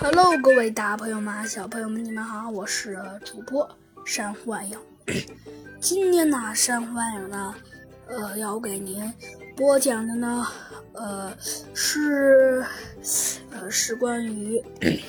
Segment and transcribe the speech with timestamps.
[0.00, 3.68] Hello，各位大朋友们、小朋友们，你们好，我是主播
[4.04, 4.78] 山幻影。
[5.80, 7.54] 今天呢，山幻影呢，
[8.08, 9.12] 呃，要给您
[9.56, 10.46] 播讲的呢，
[10.94, 11.32] 呃，
[11.74, 12.64] 是，
[13.50, 14.60] 呃，是关于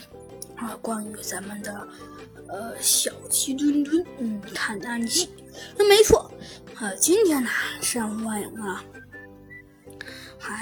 [0.55, 1.87] 啊，关于咱们的
[2.47, 5.29] 呃小鸡墩墩嗯探案记。
[5.77, 6.31] 那没错，
[6.79, 7.49] 呃，今天呢，
[7.81, 8.83] 山幻影啊。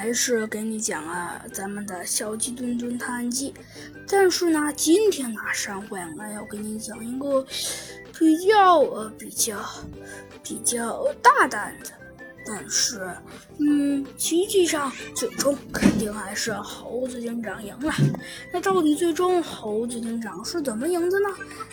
[0.08, 3.54] 还是给你讲啊，咱们的小鸡墩墩探案记。
[4.08, 7.46] 但是呢，今天呢，山幻影呢要给你讲一个
[8.18, 9.60] 比较呃比较
[10.42, 11.90] 比较大胆的。
[12.46, 13.14] 但是，
[13.60, 17.94] 嗯，实际上最终肯定还是猴子警长赢了。
[18.54, 21.28] 那到底最终猴子警长是怎么赢的呢？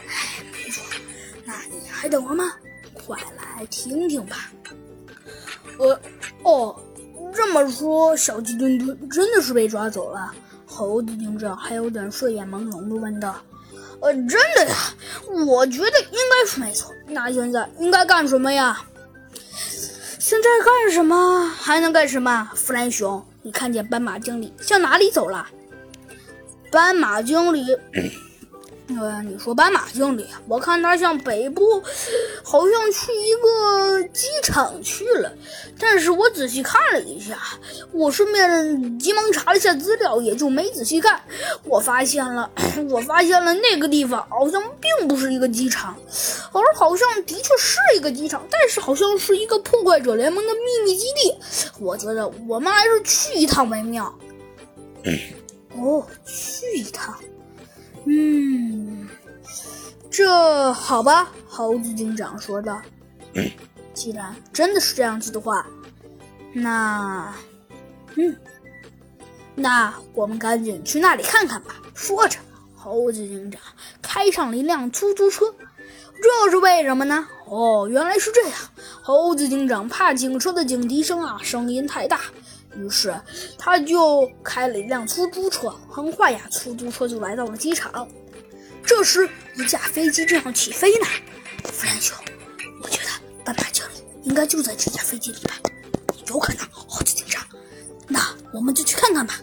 [0.08, 0.82] 哎，没错，
[1.44, 2.44] 那你还等什么？
[2.92, 4.50] 快来听听吧。
[5.78, 6.00] 呃，
[6.42, 6.76] 哦。
[7.54, 10.34] 这么说，小鸡墩墩真的是被抓走了？
[10.66, 13.36] 猴子警长还有点睡眼朦胧的问道
[14.02, 14.74] ：“呃，真的呀？
[15.46, 16.90] 我觉得应该是没错。
[17.06, 18.84] 那现在应该干什么呀？
[20.18, 21.46] 现在干什么？
[21.46, 22.50] 还能干什么？
[22.56, 25.46] 弗兰熊，你看见斑马经理向哪里走了？
[26.72, 27.64] 斑马经理。”
[28.88, 31.82] 呃，你说斑马经理，我看他向北部，
[32.42, 35.32] 好像去一个机场去了。
[35.78, 37.38] 但是我仔细看了一下，
[37.92, 41.18] 我顺便急忙查了一下资料，也就没仔细看。
[41.64, 42.50] 我发现了，
[42.90, 45.96] 我发现了那个地方好像并不是一个机场，
[46.52, 51.34] 而好像的确是一个机场，但是好像是一个破坏者联盟的秘密基地。
[51.80, 54.14] 我觉得我们还是去一趟为妙。
[55.74, 57.18] 哦，去一趟。
[60.14, 62.80] 嗯，这好吧，猴子警长说道。
[63.92, 65.66] 既然真的是这样子的话，
[66.52, 67.34] 那，
[68.14, 68.36] 嗯，
[69.56, 71.76] 那我们赶紧去那里看看吧。
[71.94, 72.38] 说着，
[72.76, 73.60] 猴子警长
[74.00, 75.52] 开上了一辆出租车。
[76.22, 77.26] 这是为什么呢？
[77.46, 78.52] 哦，原来是这样。
[79.02, 82.20] 猴子警长怕警车的警笛声啊，声音太大。
[82.76, 83.14] 于是，
[83.58, 85.74] 他就开了一辆出租车。
[85.88, 88.06] 很快呀，出租车就来到了机场。
[88.86, 91.06] 这时，一架飞机正要起飞呢。
[91.72, 92.16] 弗兰熊，
[92.82, 93.08] 我觉得
[93.44, 95.54] 斑马经理应该就在这架飞机里吧？
[96.28, 97.42] 有可能，猴子警长。
[98.08, 98.20] 那
[98.52, 99.40] 我们就去看看吧。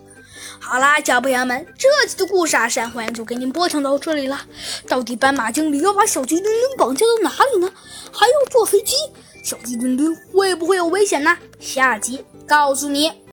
[0.59, 4.39] 好啦，小朋友们，这期的故事啊，山幻影就给您播讲到这里了。
[4.87, 7.71] 到底斑马经理要把小鸡墩墩绑架到哪里呢？
[8.11, 8.95] 还要坐飞机，
[9.43, 11.37] 小鸡墩墩会不会有危险呢？
[11.59, 13.11] 下集告诉你。